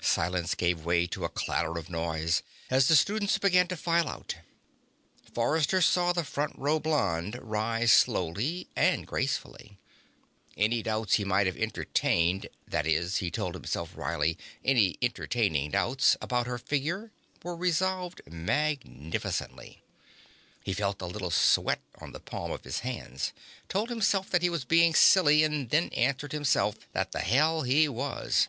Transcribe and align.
Silence 0.00 0.54
gave 0.54 0.86
way 0.86 1.06
to 1.06 1.26
a 1.26 1.28
clatter 1.28 1.76
of 1.76 1.90
noise 1.90 2.42
as 2.70 2.88
the 2.88 2.96
students 2.96 3.36
began 3.36 3.68
to 3.68 3.76
file 3.76 4.08
out. 4.08 4.36
Forrester 5.34 5.82
saw 5.82 6.14
the 6.14 6.24
front 6.24 6.58
row 6.58 6.78
blonde 6.80 7.38
rise 7.38 7.92
slowly 7.92 8.68
and 8.74 9.06
gracefully. 9.06 9.78
Any 10.56 10.82
doubts 10.82 11.16
he 11.16 11.26
might 11.26 11.46
have 11.46 11.58
entertained 11.58 12.48
(that 12.66 12.86
is, 12.86 13.18
he 13.18 13.30
told 13.30 13.54
himself 13.54 13.94
wryly, 13.94 14.38
any 14.64 14.96
entertaining 15.02 15.72
doubts) 15.72 16.16
about 16.22 16.46
her 16.46 16.56
figure 16.56 17.10
were 17.42 17.54
resolved 17.54 18.22
magnificently. 18.26 19.82
He 20.64 20.72
felt 20.72 21.02
a 21.02 21.06
little 21.06 21.30
sweat 21.30 21.82
on 22.00 22.12
the 22.12 22.20
palm 22.20 22.50
of 22.50 22.64
his 22.64 22.78
hands, 22.78 23.34
told 23.68 23.90
himself 23.90 24.30
that 24.30 24.40
he 24.40 24.48
was 24.48 24.64
being 24.64 24.94
silly, 24.94 25.44
and 25.44 25.68
then 25.68 25.90
answered 25.90 26.32
himself 26.32 26.76
that 26.92 27.12
the 27.12 27.20
hell 27.20 27.64
he 27.64 27.86
was. 27.86 28.48